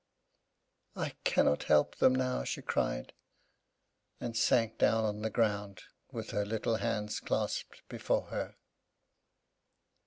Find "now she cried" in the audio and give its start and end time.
2.15-3.13